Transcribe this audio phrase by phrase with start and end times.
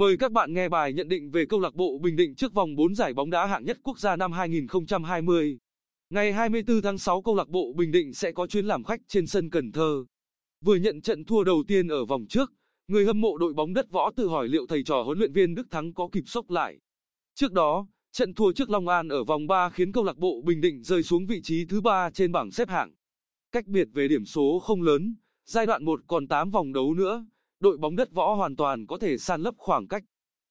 [0.00, 2.76] Mời các bạn nghe bài nhận định về câu lạc bộ Bình Định trước vòng
[2.76, 5.58] 4 giải bóng đá hạng nhất quốc gia năm 2020.
[6.10, 9.26] Ngày 24 tháng 6 câu lạc bộ Bình Định sẽ có chuyến làm khách trên
[9.26, 10.04] sân Cần Thơ.
[10.64, 12.52] Vừa nhận trận thua đầu tiên ở vòng trước,
[12.88, 15.54] người hâm mộ đội bóng đất võ tự hỏi liệu thầy trò huấn luyện viên
[15.54, 16.78] Đức Thắng có kịp sốc lại.
[17.34, 20.60] Trước đó, trận thua trước Long An ở vòng 3 khiến câu lạc bộ Bình
[20.60, 22.92] Định rơi xuống vị trí thứ 3 trên bảng xếp hạng.
[23.52, 25.14] Cách biệt về điểm số không lớn,
[25.46, 27.24] giai đoạn 1 còn 8 vòng đấu nữa,
[27.60, 30.04] đội bóng đất võ hoàn toàn có thể san lấp khoảng cách.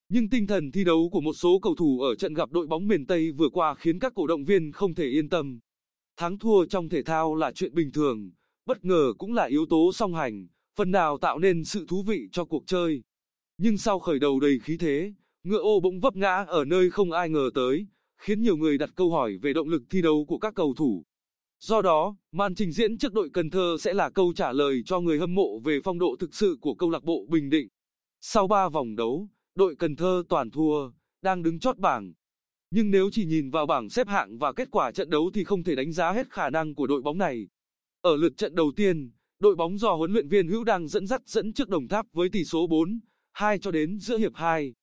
[0.09, 2.88] Nhưng tinh thần thi đấu của một số cầu thủ ở trận gặp đội bóng
[2.88, 5.59] miền Tây vừa qua khiến các cổ động viên không thể yên tâm.
[6.18, 8.32] Thắng thua trong thể thao là chuyện bình thường,
[8.66, 12.30] bất ngờ cũng là yếu tố song hành, phần nào tạo nên sự thú vị
[12.32, 13.02] cho cuộc chơi.
[13.57, 15.13] Nhưng sau khởi đầu đầy khí thế,
[15.44, 17.88] ngựa ô bỗng vấp ngã ở nơi không ai ngờ tới,
[18.18, 21.04] khiến nhiều người đặt câu hỏi về động lực thi đấu của các cầu thủ.
[21.62, 24.99] Do đó, màn trình diễn trước đội Cần Thơ sẽ là câu trả lời cho
[24.99, 27.68] người hâm mộ về phong độ thực sự của câu lạc bộ Bình Định.
[28.21, 32.13] Sau 3 vòng đấu, đội Cần Thơ toàn thua, đang đứng chót bảng.
[32.71, 35.63] Nhưng nếu chỉ nhìn vào bảng xếp hạng và kết quả trận đấu thì không
[35.63, 37.48] thể đánh giá hết khả năng của đội bóng này.
[38.02, 41.21] Ở lượt trận đầu tiên, đội bóng do huấn luyện viên Hữu đang dẫn dắt
[41.26, 42.99] dẫn trước Đồng Tháp với tỷ số 4,
[43.32, 44.74] 2 cho đến giữa hiệp 2.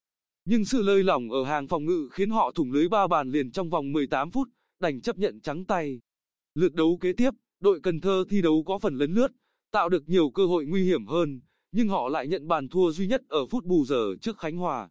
[0.45, 3.51] Nhưng sự lơi lỏng ở hàng phòng ngự khiến họ thủng lưới ba bàn liền
[3.51, 4.49] trong vòng 18 phút,
[4.81, 6.01] đành chấp nhận trắng tay.
[6.57, 9.29] Lượt đấu kế tiếp, đội Cần Thơ thi đấu có phần lấn lướt,
[9.71, 11.41] tạo được nhiều cơ hội nguy hiểm hơn,
[11.73, 14.91] nhưng họ lại nhận bàn thua duy nhất ở phút bù giờ trước Khánh Hòa.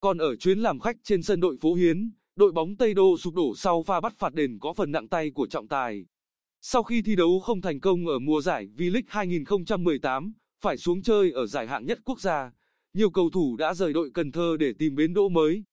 [0.00, 3.34] Còn ở chuyến làm khách trên sân đội Phố Hiến, đội bóng Tây Đô sụp
[3.34, 6.06] đổ sau pha bắt phạt đền có phần nặng tay của trọng tài.
[6.60, 11.32] Sau khi thi đấu không thành công ở mùa giải V-League 2018, phải xuống chơi
[11.32, 12.52] ở giải hạng nhất quốc gia,
[12.94, 15.64] nhiều cầu thủ đã rời đội Cần Thơ để tìm bến đỗ mới.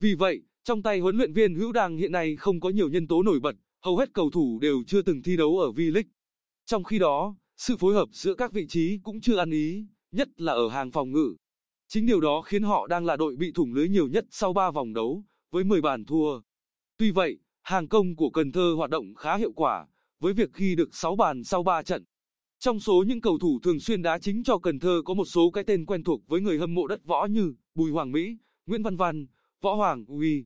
[0.00, 3.08] Vì vậy, trong tay huấn luyện viên Hữu Đàng hiện nay không có nhiều nhân
[3.08, 6.02] tố nổi bật, hầu hết cầu thủ đều chưa từng thi đấu ở V-League.
[6.64, 10.28] Trong khi đó, sự phối hợp giữa các vị trí cũng chưa ăn ý, nhất
[10.36, 11.36] là ở hàng phòng ngự.
[11.88, 14.70] Chính điều đó khiến họ đang là đội bị thủng lưới nhiều nhất sau 3
[14.70, 16.40] vòng đấu, với 10 bàn thua.
[16.96, 19.86] Tuy vậy, hàng công của Cần Thơ hoạt động khá hiệu quả,
[20.20, 22.04] với việc ghi được 6 bàn sau 3 trận.
[22.58, 25.50] Trong số những cầu thủ thường xuyên đá chính cho Cần Thơ có một số
[25.50, 28.36] cái tên quen thuộc với người hâm mộ đất võ như Bùi Hoàng Mỹ,
[28.66, 29.26] Nguyễn Văn Văn,
[29.60, 30.44] Võ Hoàng Uy.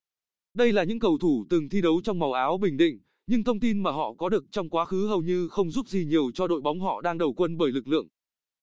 [0.55, 3.61] Đây là những cầu thủ từng thi đấu trong màu áo Bình Định, nhưng thông
[3.61, 6.47] tin mà họ có được trong quá khứ hầu như không giúp gì nhiều cho
[6.47, 8.09] đội bóng họ đang đầu quân bởi lực lượng.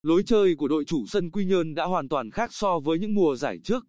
[0.02, 3.14] Lối chơi của đội chủ sân Quy Nhơn đã hoàn toàn khác so với những
[3.14, 3.84] mùa giải trước.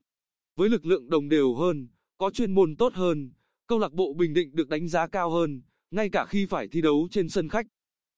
[0.56, 1.88] Với lực lượng đồng đều hơn,
[2.18, 3.32] có chuyên môn tốt hơn,
[3.68, 6.82] câu lạc bộ Bình Định được đánh giá cao hơn, ngay cả khi phải thi
[6.82, 7.66] đấu trên sân khách.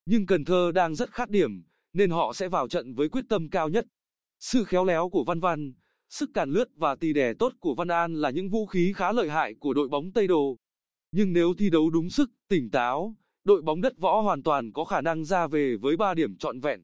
[0.05, 1.63] Nhưng Cần Thơ đang rất khát điểm,
[1.93, 3.85] nên họ sẽ vào trận với quyết tâm cao nhất.
[4.39, 5.73] Sự khéo léo của Văn Văn,
[6.09, 9.11] sức cản lướt và tì đè tốt của Văn An là những vũ khí khá
[9.11, 10.57] lợi hại của đội bóng Tây Đồ.
[11.17, 14.85] Nhưng nếu thi đấu đúng sức, tỉnh táo, đội bóng đất võ hoàn toàn có
[14.85, 16.83] khả năng ra về với 3 điểm trọn vẹn.